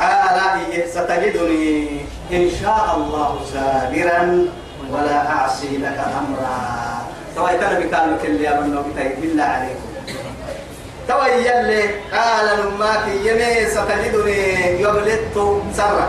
قال 0.00 0.38
إيه 0.72 0.86
ستجدني 0.90 2.00
إن 2.32 2.50
شاء 2.62 2.86
الله 2.96 3.40
سابرا 3.52 4.46
ولا 4.90 5.18
أعصي 5.32 5.76
لك 5.76 5.98
أمرا. 6.20 6.82
توا 7.36 7.50
يتنا 7.50 7.78
بكان 7.78 8.18
كل 8.22 8.40
يا 8.40 8.60
من 8.60 8.92
بالله 9.20 9.44
عليكم 9.44 9.81
توا 11.12 11.26
يلي 11.26 11.84
قال 12.12 12.46
نماك 12.64 13.04
يمي 13.24 13.66
ستجدني 13.66 14.80
يبلت 14.80 15.36
سرا. 15.76 16.06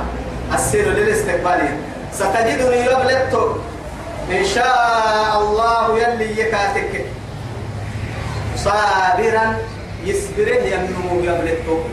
السير 0.54 0.88
للاستقبال. 0.88 1.62
ستجدني 2.14 2.80
يبلت 2.86 3.34
إن 4.32 4.46
شاء 4.46 5.32
الله 5.42 6.00
يلي 6.00 6.40
يكاتك. 6.40 7.06
صابرا 8.56 9.46
يصبره 10.04 10.64
يمنو 10.74 11.20
يبلته 11.24 11.84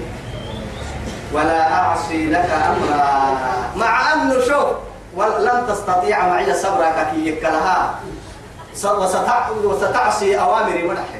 ولا 1.32 1.72
أعصي 1.72 2.26
لك 2.26 2.50
أمرا. 2.70 3.04
مع 3.76 4.12
أنه 4.12 4.34
شوف 4.46 4.70
ولن 5.16 5.66
تستطيع 5.68 6.28
معي 6.28 6.54
صبرك 6.54 7.10
كي 7.10 7.28
يكلها 7.28 7.94
وستعصي 9.64 10.40
أوامري 10.40 10.86
ونحن 10.86 11.19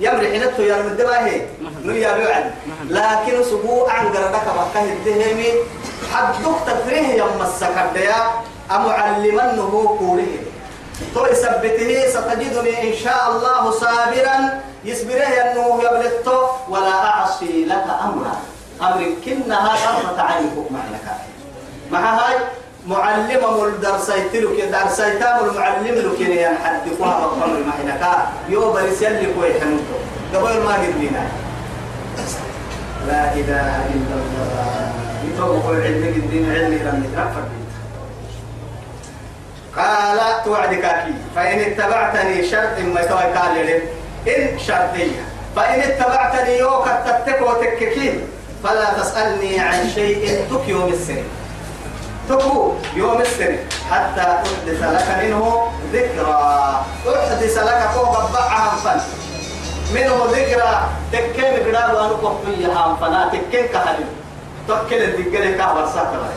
يمري 0.00 0.40
حنته 0.40 0.62
يا 0.62 0.76
المدبا 0.80 1.26
هي 1.26 1.46
نيا 1.84 2.16
بيعد 2.16 2.54
لكن 2.90 3.44
سبوع 3.44 3.92
عن 3.92 4.06
قردك 4.06 4.46
بكه 4.58 4.82
الدهمي. 4.82 5.52
حدك 6.12 6.56
تفريه 6.66 7.08
يم 7.22 7.42
السكرديا 7.42 8.20
أمعلمنه 8.70 9.96
قوله 10.00 10.36
تو 11.14 11.26
يثبته 11.26 12.10
ستجدني 12.10 12.90
إن 12.90 12.96
شاء 12.96 13.22
الله 13.30 13.70
صابرا. 13.70 14.60
يصبره 14.84 15.32
أنه 15.42 15.82
يبلغته. 15.82 16.48
ولا 16.68 16.94
أعصي 17.10 17.64
لك 17.64 17.86
أمرا. 18.04 18.36
أمر 18.82 19.14
كنها 19.24 19.74
طرفة 19.84 20.22
عينك 20.22 20.56
معك 20.70 21.06
مع 21.90 22.00
هاي 22.18 22.36
معلم 22.88 23.40
مول 23.40 23.80
درسيت 23.80 24.34
لك 24.34 24.64
درسيتام 24.64 25.44
المعلم 25.44 25.86
لك 25.86 26.20
يا 26.20 26.58
حد 26.64 26.88
قوها 26.98 27.26
بقمر 27.26 27.60
معك 27.66 28.28
يو 28.48 28.72
بريس 28.72 29.02
يلي 29.02 29.34
كوي 29.34 29.60
حنوتو. 29.60 29.96
قبل 30.34 30.64
ما 30.64 30.72
قدمنا 30.72 31.24
لا 33.06 33.32
إله 33.32 33.76
إلا 33.94 34.14
الله. 34.20 34.92
يتوقع 35.28 35.70
العلم 35.70 36.14
الدين 36.16 36.54
علمي 36.54 36.76
لم 36.76 37.04
يترفض 37.04 37.48
قال 39.76 40.44
توعدك 40.44 40.84
أكي 40.84 41.14
فإن 41.36 41.58
اتبعتني 41.58 42.48
شرط 42.50 42.78
ما 42.78 43.00
يتوقع 43.00 43.24
قال 43.24 43.58
إن 44.28 44.58
شرطية. 44.58 45.20
فإن 45.56 45.80
اتبعتني 45.80 46.58
يوك 46.58 46.88
تتك 47.06 47.40
وتككين 47.42 48.20
فلا 48.64 48.92
تسألني 49.00 49.60
عن 49.60 49.90
شيء 49.94 50.46
تك 50.50 50.68
يوم 50.68 50.92
السنة 50.92 51.22
تكو 52.28 52.72
يوم 52.96 53.20
السنة 53.20 53.58
حتى 53.90 54.20
أحدث 54.20 54.82
لك 54.82 55.08
منه 55.24 55.72
ذكرى. 55.92 56.84
أحدث 57.08 57.58
لك 57.58 57.90
فوق 57.94 58.32
بعها 58.32 58.76
فن 58.84 59.00
منه 59.94 60.16
ذكرى. 60.32 60.88
تكين 61.12 61.54
قراب 61.66 61.94
وأنا 61.94 62.08
قفية 62.22 62.96
فنا 63.00 63.30
تكين 63.32 63.66
كهل 63.66 63.96
تكين 64.68 65.02
الذكرى 65.02 65.52
كهبر 65.52 65.86
ساكرة. 65.86 66.30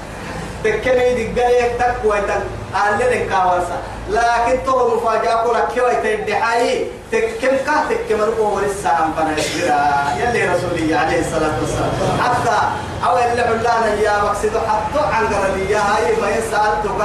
تكين 0.63 0.97
الذكرى 1.01 1.69
تكوى 1.79 2.21
تك 2.21 2.41
أهلين 2.75 3.29
كهورسا 3.29 3.77
لكن 4.09 4.59
تو 4.65 4.95
مفاجأة 4.95 5.43
كورا 5.43 5.59
كيوي 5.73 5.95
تدحاي 5.95 6.87
تكم 7.11 7.55
كه 7.65 7.83
تكم 7.89 8.21
ركو 8.21 8.43
ورسام 8.43 9.13
فنا 9.17 9.37
يسيرا 9.37 10.03
يلي 10.17 10.47
رسولي 10.53 10.95
عليه 10.95 11.19
الصلاة 11.19 11.51
والسلام. 11.61 11.91
حتى 12.23 12.57
أو 13.05 13.17
اللي 13.17 13.43
حلانا 13.43 13.93
يا 13.93 14.23
مقصد 14.23 14.57
حتى 14.57 15.15
عن 15.15 15.27
قردية 15.33 15.77
هاي 15.77 16.15
ما 16.21 16.29
يسألتك 16.29 17.01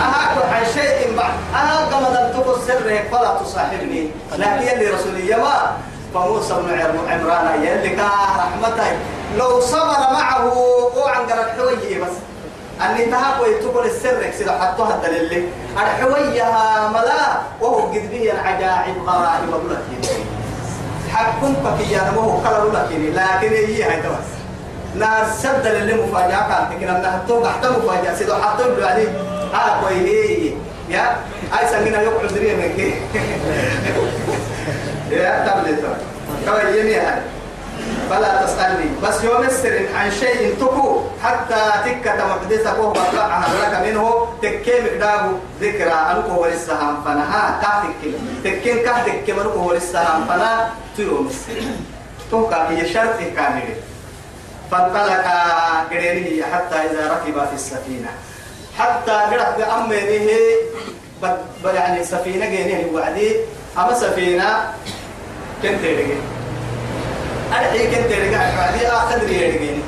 أهاك 0.00 0.44
عن 0.52 0.64
شيء 0.74 1.16
بعد 1.16 1.32
أها 1.54 1.88
كما 1.90 2.08
دمتك 2.10 2.56
السر 2.56 3.02
فلا 3.12 3.38
تصاحبني 3.44 4.10
لكن 4.32 4.62
يلي 4.62 4.86
رسولي 4.90 5.36
ما 5.36 5.76
فموسى 6.14 6.54
بن 6.54 6.98
عمران 7.12 7.62
يلي 7.64 7.88
كان 7.88 8.06
رحمته 8.38 8.96
لو 9.38 9.60
صبر 9.60 9.98
معه 10.12 10.46
وعن 10.96 11.26
حويه 11.56 12.04
بس. 12.04 12.12
أني 12.84 13.04
تهاب 13.04 13.40
ويتقول 13.40 13.86
السر 13.86 14.30
سيدا 14.38 14.52
حطوها 14.52 14.94
الدليل. 14.96 15.48
الحوية 15.76 16.44
ملا 16.88 17.38
وهو 17.60 17.80
قد 17.80 18.10
به 18.10 18.32
العجائب 18.32 18.94
غرائب 19.06 19.50
بلكين 19.50 20.16
حكم 21.12 21.52
بكي 21.52 22.00
أنا 22.00 22.10
وهو 22.16 22.40
كلا 22.40 22.64
بلكين 22.64 23.14
لكن 23.14 23.52
هي 23.54 23.82
هاي 23.82 24.02
توس 24.02 24.28
نار 24.96 25.26
سد 25.42 25.66
اللي 25.66 25.94
مفاجأة 25.94 26.48
كانت. 26.48 26.80
كنا 26.80 27.00
نحطوه 27.00 27.52
حتى 27.52 27.68
مفاجأة. 27.68 28.14
سيدا 28.14 28.34
حطوه 28.34 28.66
له 28.66 28.86
عليه 28.86 29.08
ها 29.54 29.80
كوي 29.82 30.54
يا؟ 30.88 31.16
أي 31.58 31.68
سنجنا 31.70 32.02
يقعد 32.02 32.26
دريه 32.34 32.56
منك. 32.56 32.78
يا؟ 35.10 35.46
تبلي 35.46 35.76
كوي 36.46 36.80
يمي 36.80 36.94
هاي 36.94 37.18
فلا 38.10 38.46
تسألني. 38.46 38.90
بس 39.02 39.24
يوم 39.24 39.42
السر 39.42 39.86
عن 39.94 40.10
شيء 40.10 40.56
تكو 40.60 41.00
حتى 41.22 41.62
تكة 41.84 42.26
محدثة 42.26 42.80
وهو 42.80 42.92
بطلعها 42.92 43.48
لك 43.62 43.86
منه 43.86 44.28
تكيم 44.42 44.86
إقدابه 44.86 45.32
ذكرى 45.60 45.90
أنكو 45.90 46.42
ولسهم 46.42 47.04
فنها. 47.04 47.58
تحتك 47.62 48.02
تكين 48.44 48.78
كهتك 48.84 49.30
منكو 49.30 49.68
ولسهم 49.68 50.24
فنا. 50.28 50.70
تيوم 50.96 51.26
السر 51.26 51.62
توقع 52.30 52.68
هي 52.68 52.92
شرط 52.92 53.18
كامل. 53.36 53.68
فانطلق 54.70 55.26
قرينه 55.90 56.46
حتى 56.52 56.74
إذا 56.74 57.12
ركب 57.12 57.46
في 57.48 57.54
السفينة. 57.54 58.10
حتى 58.78 59.12
قرأت 59.12 59.58
بأمره. 59.58 60.30
يعني 61.74 62.04
سفينة 62.04 62.46
جينيه 62.46 62.92
وعدي. 62.92 63.36
أما 63.78 63.94
سفينة 63.94 64.74
كنت 65.62 65.84
رجل 65.84 66.20
أرحي 67.58 67.86
كنت 67.86 68.12
رجع 68.12 68.56
بعدي 68.56 68.86
آخر 68.88 69.18
ريالين 69.26 69.82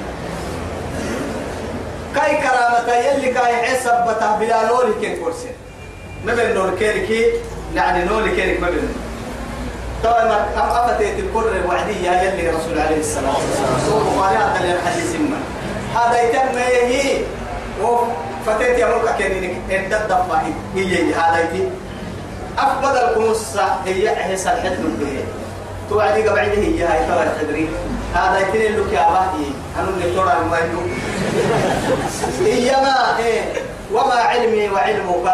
كاي 2.15 2.37
كرامة 2.37 2.93
يلي 2.95 3.35
كاي 3.35 3.57
حسب 3.57 4.05
بتا 4.07 4.37
بلا 4.41 4.67
نور 4.67 4.95
كين 5.01 5.17
كورسين 5.17 5.53
ما 6.25 6.35
بين 6.35 6.55
نور 6.55 6.75
كيركي 6.79 7.27
يعني 7.75 8.05
نور 8.05 8.29
كيرك 8.29 8.61
ما 8.61 8.71
بين. 8.71 8.89
طبعا 10.05 10.23
أم 10.57 10.69
أفتيت 10.71 11.19
الكل 11.19 11.67
وعدي 11.69 12.05
يا 12.05 12.23
يلي 12.23 12.49
رسول 12.51 12.79
عليه 12.79 13.01
الصلاة 13.01 13.37
والسلام 13.37 13.79
سوى 13.87 14.01
بخاري 14.17 14.37
هذا 14.37 14.75
الحديث 14.79 15.15
ما. 15.15 15.41
هذا 16.01 16.23
يتم 16.23 16.59
هي 16.59 17.19
وفتيت 17.83 18.79
يا 18.79 18.87
ملكة 18.87 19.17
كينينك 19.19 19.57
إدت 19.71 20.03
دفع 20.11 20.43
هي 20.75 21.15
هذا 21.15 21.41
يتي. 21.41 21.69
أفضل 22.59 22.97
الكنوس 22.97 23.57
هي 23.87 24.17
حسب 24.17 24.51
الحدث 24.51 24.81
به 25.01 25.25
توعدي 25.91 26.29
قبعده 26.29 26.53
هي 26.53 26.85
هاي 26.85 27.07
ترى 27.07 27.23
التدريب 27.23 27.69
هذا 28.15 28.39
يتنين 28.39 28.81
لك 28.81 28.93
يا 28.93 29.03
باهي 29.03 29.47
أنا 29.79 29.89
اللي 29.89 30.17
ترى 30.17 30.33
المايلو 30.43 30.81
إيما 32.47 33.19
إيه. 33.19 33.43
وما 33.93 34.15
علمي 34.15 34.69
وعلمك. 34.69 35.33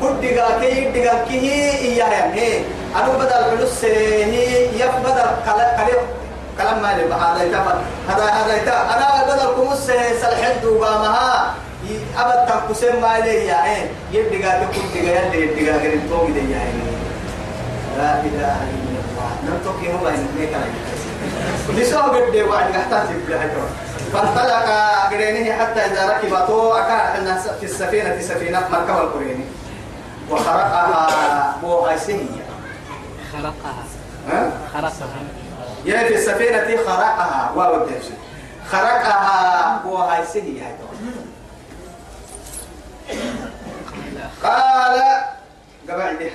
كل 0.00 0.14
دقا 0.22 0.60
كي 0.60 0.90
دقا 0.90 1.24
كي 1.28 1.40
إياها 1.78 2.34
إيه. 2.34 2.62
أنا 2.96 3.08
بدل 3.08 3.58
فلوس 3.58 3.84
هي 3.84 4.64
يف 4.64 4.96
بدل 5.04 5.28
كلام 5.44 6.04
كلام 6.58 6.82
ما 6.82 6.96
لي 6.96 7.14
هذا 7.14 7.44
يتم 7.44 7.68
هذا 8.08 8.24
هذا 8.24 8.56
يتم 8.56 8.72
أنا 8.72 9.24
بدل 9.26 9.64
كمس 9.64 9.90
سلحد 10.22 10.64
وبامها 10.64 11.54
أبد 12.18 12.48
تنقسم 12.48 13.00
ما 13.02 13.18
لي 13.18 13.46
يا 13.46 13.64
إيه. 13.64 13.90
يبدقا 14.12 14.66
كل 14.74 15.00
دقا 15.00 15.26
يلي 15.26 15.42
يبدقا 15.42 15.78
قريب 15.78 16.00
توقي 16.10 16.32
دي 16.32 16.52
يا 16.52 16.58
لا 17.98 18.20
إله 18.20 18.56
الله. 18.62 18.87
فانطلق 24.12 24.66
قرينه 25.10 25.52
حتى 25.52 25.80
إذا 25.80 26.06
ركبته 26.08 26.80
أكاد 26.80 27.18
الناس 27.18 27.48
في 27.48 27.64
السفينة 27.66 28.16
في 28.16 28.22
سفينة 28.22 28.68
مركب 28.68 28.96
القريني 28.96 29.44
وخرقها 30.30 31.56
بوغيسية 31.62 32.44
خرقها 33.32 33.84
ها؟ 34.28 34.50
خرقها 34.74 35.08
يا 35.84 36.08
في 36.08 36.14
السفينة 36.14 36.76
خرقها 36.86 37.52
واو 37.56 37.86
خرقها 38.72 39.80
بوغيسية 39.84 40.76
قال 44.42 45.00
قبل 45.90 46.30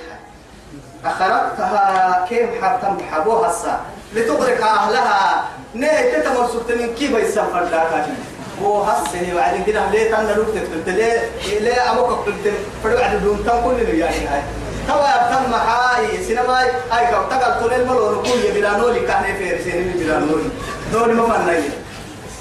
ديها 1.04 1.12
أخرقتها 1.12 2.26
كيف 2.28 2.64
حتم 2.64 2.96
حبوها 3.12 3.50
السا 3.50 3.80
لتغرق 4.14 4.64
أهلها. 4.64 5.44
نيه 5.74 6.12
تتمر 6.18 6.48
سبت 6.48 6.72
من 6.80 6.94
كيف 6.94 7.10
يسافر 7.10 7.64
لك 7.64 8.06
هو 8.62 8.82
هسه 8.82 9.34
وعلى 9.36 9.64
كده 9.66 9.90
ليه 9.90 10.10
تنا 10.10 10.32
لوك 10.32 10.46
تقلت 10.48 10.88
ليه 10.88 11.20
ليه 11.60 11.92
أمك 11.92 11.98
قلت 12.26 12.52
فلو 12.84 12.98
عد 12.98 13.22
دون 13.22 13.44
تام 13.46 13.64
كل 13.64 13.70
اللي 13.70 13.98
يعني 13.98 14.16
هاي. 14.28 14.42
توا 14.88 15.28
تم 15.30 15.54
هاي 15.54 16.24
سينما 16.24 16.60
هاي 16.90 17.06
كم 17.06 17.22
تقل 17.30 17.60
تقول 17.60 17.72
الملو 17.72 18.12
نقول 18.12 18.38
يبلا 18.44 18.70
نولي 18.76 19.00
كان 19.00 19.22
في 19.38 19.52
رسين 19.52 19.92
يبلا 19.96 20.18
نولي 20.18 20.48
نولي. 20.92 21.12
ما 21.14 21.38
من 21.38 21.46
نجي 21.46 21.68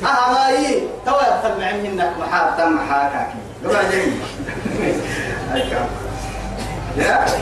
أها 0.05 0.33
ماي 0.33 0.83
توا 1.05 1.41
تم 1.43 1.63
عمهن 1.63 2.13
محاب 2.19 2.57
تم 2.57 2.79
حاكاكي. 2.89 3.37
لو 3.63 3.71
عجيب 3.71 4.13
هاي 5.51 5.61
كم 5.61 5.85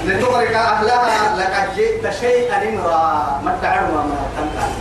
لتغرق 0.06 0.58
أهلها 0.58 1.36
لقد 1.40 1.76
جئت 1.76 2.14
شيئا 2.20 2.70
إمرا 2.70 3.42
ما 3.46 3.58
تعلم 3.62 3.94
ما 3.94 4.16
تنقل 4.38 4.72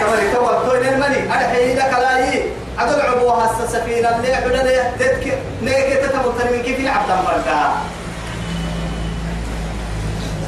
كما 0.00 0.22
يتوقع 0.22 0.68
توين 0.68 0.88
المني 0.94 1.32
أرحي 1.32 1.74
لك 1.74 1.92
لاي 2.00 2.42
أدل 2.78 3.00
عبوها 3.00 3.50
السفينة 3.64 4.16
اللي 4.16 4.34
عدنا 4.34 4.90
تذكر 4.98 5.38
نيك 5.62 6.00
تتمطر 6.02 6.52
من 6.52 6.62
كيف 6.62 6.80
العبد 6.80 7.08
مرتا 7.10 7.72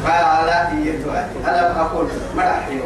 قال 0.07 0.49
إيتو 0.49 1.11
ألم 1.49 1.79
أقول 1.79 2.09
مرحيو 2.37 2.85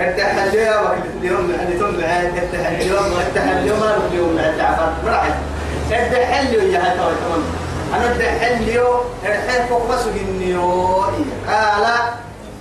التحلية 0.00 0.70
وقت 0.70 0.98
اليوم 1.20 1.50
اللي 1.60 1.78
تملع 1.78 2.20
التحلية 2.20 2.98
التحلية 3.28 3.72
ما 3.72 3.96
نقول 3.96 4.14
يوم 4.14 4.38
التعفر 4.38 4.92
مرحي 5.06 5.30
التحلية 5.90 6.62
يا 6.62 6.78
هتوي 6.78 7.14
تمام 7.14 7.59
أنا 7.94 8.06
التحلية 8.06 9.00
الحين 9.24 9.66
فوق 9.66 9.92
بس 9.92 10.06
النيو 10.06 11.00
قال 11.48 11.86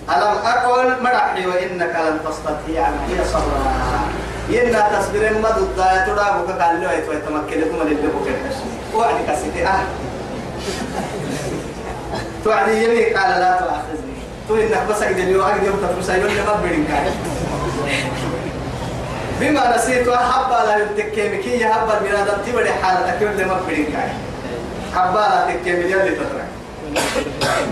ألم 0.09 0.37
أقل 0.45 1.03
مرحي 1.03 1.47
وإنك 1.47 1.95
لن 1.95 2.19
تستطيع 2.25 2.89
معي 2.89 3.25
صبرا. 3.33 3.61
ينا 4.49 4.89
تصبر 4.99 5.39
ما 5.43 5.49
ضد 5.49 5.77
ترى 6.05 6.43
بك 6.47 6.61
قال 6.61 6.81
له 6.81 6.93
يتوي 6.93 7.15
تمكنكم 7.15 7.81
اللي 7.81 7.95
بك. 7.95 8.27
وعدي 8.95 9.23
كسيتي 9.27 9.67
أه. 9.67 9.79
توعدي 12.43 12.83
يمي 12.83 13.03
قال 13.03 13.39
لا 13.39 13.59
تؤاخذني. 13.59 14.19
تو 14.47 14.55
إنك 14.55 14.83
بس 14.89 15.01
أجد 15.01 15.17
اليوم 15.17 15.45
أجد 15.45 15.63
يوم 15.63 15.75
تفرس 15.75 16.09
أيون 16.09 16.27
لما 16.27 16.53
بدين 16.63 16.85
كاي. 16.87 17.11
بما 19.39 19.77
نسيت 19.77 20.09
حبا 20.09 20.65
لا 20.67 20.77
يتكيمكي 20.77 21.59
يا 21.59 21.73
حبا 21.73 21.97
البنادم 21.97 22.37
تبدي 22.45 22.71
حالتك 22.71 23.21
يوم 23.21 23.31
لما 23.31 23.59
بدين 23.67 23.85
كاي. 23.85 24.09
حبا 24.95 25.19
لا 25.19 25.53
تكيمي 25.55 25.79
يلي 25.91 26.11
تترك. 26.15 26.45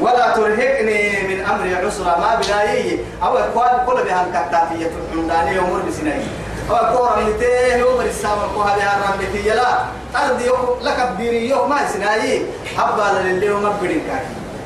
ولا 0.01 0.31
ترهقني 0.35 1.27
من 1.27 1.45
امري 1.45 1.75
عسرا 1.75 2.17
ما 2.19 2.35
بدايي 2.41 2.99
أو 3.23 3.37
اكوان 3.37 3.85
كل 3.85 4.03
بها 4.03 4.25
الكتاتية 4.25 4.91
الحمدانية 5.11 5.59
امور 5.59 5.81
بسنائي 5.87 6.27
أو 6.69 6.75
اكوان 6.75 7.25
رمتيه 7.27 7.75
يوم 7.75 8.01
السامة 8.01 8.47
كوها 8.55 8.75
بها 8.77 8.99
رمتيه 9.13 9.53
لا. 9.53 9.77
أرضي 10.15 10.45
يوم 10.45 10.77
لك 10.81 11.09
بديري 11.13 11.49
يوم 11.49 11.69
ما 11.69 11.87
سنائي 11.93 12.45
حبا 12.77 13.19
للي 13.23 13.45
يوم 13.45 13.69
بدين 13.81 14.01
كاي 14.07 14.25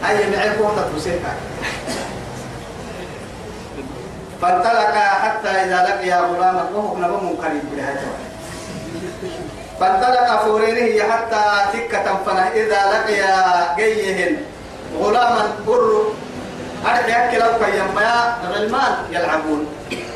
أي 0.10 0.30
معكم 0.38 0.76
تتوسيكا 0.78 1.34
فانطلق 4.42 4.96
حتى 4.96 5.48
إذا 5.50 5.84
لقي 5.90 6.12
غلاما 6.20 6.66
وهو 6.74 6.98
نبم 6.98 7.30
قريب 7.42 7.62
بهذا 7.76 8.02
فانطلق 9.82 10.46
فورينه 10.46 11.04
حتى 11.04 11.44
تكة 11.74 12.18
فنه. 12.26 12.48
إذا 12.48 12.82
لقي 12.94 13.22
جيهن 13.78 14.38
غلاما 15.00 15.44
بر 15.68 16.04
أرجع 16.86 17.18
يأكل 17.18 17.42
أو 17.42 17.54
كيما 17.60 18.38
غلمان 18.54 18.94
يلعبون. 19.12 19.68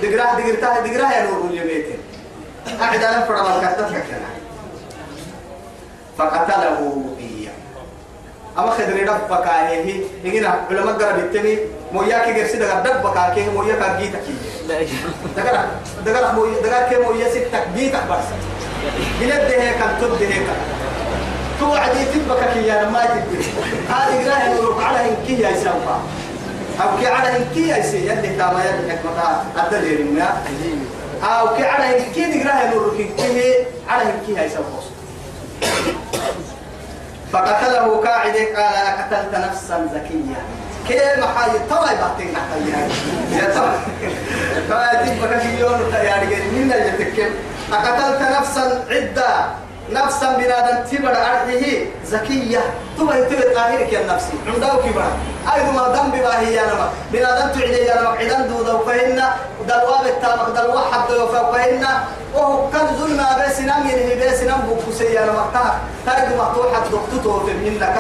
دقراه 0.02 0.40
دقرتاه 0.40 0.80
دقراه 0.80 1.12
ينور 1.18 1.50
اليميتين 1.50 1.98
أحد 2.82 3.04
أنا 3.04 3.26
فرما 3.26 3.56
الكتف 3.56 3.92
فقتله 6.18 7.04
إياه 7.20 7.54
أما 8.58 8.72
خدري 8.72 9.04
دبك 9.04 9.48
هي 9.48 10.04
هنا 10.26 10.60
علماء 10.72 10.96
قرب 10.96 11.20
التمي 11.20 11.58
مويا 11.92 12.18
كي 12.26 12.42
قرسي 12.42 12.58
دقر 12.58 12.80
دبك 12.80 13.18
هي 13.18 13.50
مويا 13.50 13.76
كجيتك 13.76 14.24
دقر 15.38 15.66
دقر 16.06 16.32
مويا 16.36 16.62
دقر 16.62 16.90
كي 16.90 16.98
مويا 17.04 17.30
ستك 17.30 17.68
جيتك 17.76 18.04
بس. 18.12 18.28
بلد 19.22 19.50
ده 19.50 19.72
كان 19.72 19.98
تبد 20.02 20.22
هيك 20.22 20.48
توعدي 21.60 22.06
تبك 22.06 22.54
كي 22.54 22.68
يا 22.68 22.90
ما 22.90 23.06
تبدي 23.06 23.46
هذه 23.90 24.30
قراءة 24.30 24.62
نروح 24.62 24.88
على 24.88 25.10
إنكي 25.10 25.42
يا 25.42 25.54
سوفا 25.56 26.00
أو 26.82 26.98
كي 27.00 27.08
على 27.08 27.38
إنكي 27.38 27.68
يا 27.68 27.82
سي 27.82 27.98
يلي 27.98 28.36
تاما 28.38 28.64
يلي 28.66 28.92
حكمتها 28.92 29.46
الدليل 29.66 30.18
يا 30.18 30.34
أو 31.24 31.56
كي 31.56 31.64
على 31.66 32.00
إنكي 32.00 32.44
قراءة 32.44 32.70
نروح 32.70 32.94
إنكي 33.00 33.54
على 33.90 34.04
إنكي 34.04 34.34
يا 34.42 34.50
سوفا 34.50 34.82
فقتله 37.34 38.02
قاعد 38.06 38.32
قال 38.32 38.98
قتلت 38.98 39.36
نفسا 39.36 39.90
زكية. 39.94 40.36
كيف 40.88 41.20
محاي 41.20 41.50
طوى 41.70 41.88
يبحتين 41.92 42.34
نحتاج 42.34 42.68
يا 43.32 43.54
طوى 43.60 43.74
تبقى 44.70 45.40
في 45.40 45.60
يوم 45.60 45.82
يعني 46.04 46.26
من 46.36 46.72
اللي 46.74 47.06
تكلم 47.06 47.34
أقتلت 47.74 48.22
نفسا 48.22 48.86
عدة 48.90 49.30
نفسا 49.92 50.28
بنادم 50.38 50.78
تبر 50.92 51.10
أرضه. 51.10 51.66
زكية. 52.06 52.60
تبى 52.98 53.26
تبى 53.30 53.56
طاهرك 53.56 53.94
يا 53.94 54.06
نفسي 54.14 54.34
عندك 54.48 54.68
كبر 54.86 55.04
أيضا 55.56 55.72
ما 55.72 55.86
ذنب 55.96 56.16
ما 56.16 56.40
هي 56.40 56.60
أنا 56.60 56.90
بنادم 57.12 57.60
تعدي 57.60 57.86
يا 57.86 58.02
نمك 58.02 58.18
عدن 58.18 58.48
دودا 58.50 58.74
وفهن. 58.74 59.24
دلواب 59.68 60.06
التامك 60.06 60.48
دلوا 60.56 60.82
حد 60.92 61.12
وفهن. 61.12 61.86
وهو 62.34 62.70
كان 62.72 62.88
زلنا 63.00 63.46
بس 63.46 63.60
نام 63.60 63.88
ينهي 63.90 64.16
بس 64.28 64.44
نام 64.44 64.62
بوكسي 64.62 65.14
يا 65.14 65.26
نمك 65.26 65.56
تايد 66.06 66.30
مفتوحة 66.40 66.84
دكتور 66.92 67.46
في 67.46 67.54
منك 67.70 67.98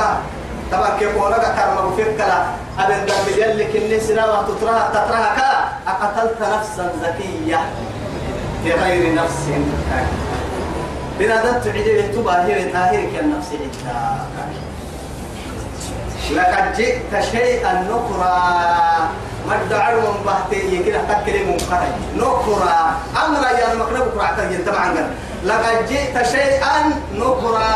طبعا 0.72 0.90
كيف 1.00 1.18
ولا 1.18 1.38
كرم 1.38 1.86
وفكلا 1.86 2.44
أبن 2.80 2.94
ذنب 2.94 3.38
يلي 3.38 3.66
كني 3.66 4.00
سنا 4.00 4.26
ما 4.26 4.46
تطرها 4.48 4.90
تطرها 4.94 5.36
كا 5.38 5.52
أقتلت 5.92 6.42
نفسا 6.42 6.92
زكية. 7.04 7.60
بغير 8.66 9.14
نفس 9.14 9.42
بنادم 11.20 11.60
تعدي 11.64 12.02
تبا 12.02 12.46
هي 12.46 12.72
طاهرك 12.74 13.14
النفس 13.22 13.50
عدا 13.88 14.48
لقد 16.32 16.78
جئت 16.78 17.24
شيئا 17.32 17.74
نكرا. 17.74 19.10
ما 19.48 19.56
ادعوا 19.62 20.02
من 20.02 20.26
بحتي 20.26 20.84
كده 20.84 21.00
تكلم 21.10 21.48
منكر 21.50 21.82
نكرا. 22.18 22.96
أمر 23.26 23.44
يا 23.60 23.76
مقلب 23.76 24.12
كرعت 24.14 24.40
طبعا 24.68 25.10
لقد 25.46 25.88
جئت 25.90 26.28
شيئا 26.28 26.76
نكرا. 27.14 27.70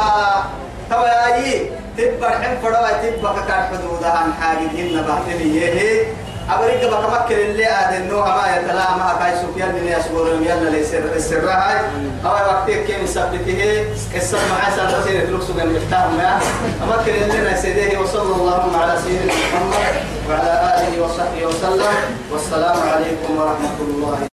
تواي 0.89 1.69
تبر 1.97 2.32
حم 2.32 2.56
فروا 2.63 2.91
تبقى 3.02 3.47
كان 3.47 3.63
حدودها 3.69 4.12
عن 4.12 4.34
حاجتهن 4.41 5.06
بحتي 5.08 5.62
هي 5.62 6.06
أبريك 6.51 6.77
بتمكن 6.85 7.35
اللي 7.35 7.65
آدم 7.67 8.07
نوع 8.07 8.25
ما 8.35 8.55
يتلا 8.57 8.95
ما 8.97 9.15
كاي 9.19 9.35
سفيان 9.38 9.71
بن 9.71 9.88
يسبور 9.88 10.27
يلا 10.27 10.69
ليس 10.69 10.93
السر 10.93 11.49
هاي 11.49 11.79
أو 12.25 12.29
وقت 12.31 12.71
كم 12.71 13.05
سبته 13.05 13.85
السر 14.15 14.38
مع 14.51 14.75
سال 14.75 15.01
تسير 15.03 15.25
تلوك 15.25 15.41
سجن 15.41 15.67
مختار 15.75 16.09
ما 16.17 16.39
أمكن 16.83 17.12
اللي 17.13 17.51
نسيده 17.53 17.99
وصلى 18.01 18.35
الله 18.35 18.77
على 18.81 18.99
سيدنا 19.03 19.33
محمد 19.33 19.93
وعلى 20.29 20.77
آله 20.77 21.03
وصحبه 21.03 21.45
وسلم. 21.45 21.95
والسلام 22.31 22.77
عليكم 22.89 23.38
ورحمة 23.38 23.77
الله 23.81 24.29